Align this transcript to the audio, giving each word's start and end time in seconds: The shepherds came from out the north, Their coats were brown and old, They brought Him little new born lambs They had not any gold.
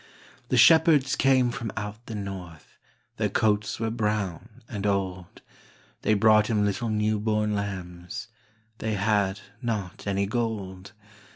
The 0.49 0.57
shepherds 0.57 1.15
came 1.15 1.51
from 1.51 1.71
out 1.77 2.07
the 2.07 2.15
north, 2.15 2.75
Their 3.17 3.29
coats 3.29 3.79
were 3.79 3.91
brown 3.91 4.63
and 4.67 4.87
old, 4.87 5.43
They 6.01 6.15
brought 6.15 6.47
Him 6.47 6.65
little 6.65 6.89
new 6.89 7.19
born 7.19 7.53
lambs 7.53 8.27
They 8.79 8.95
had 8.95 9.41
not 9.61 10.07
any 10.07 10.25
gold. 10.25 10.93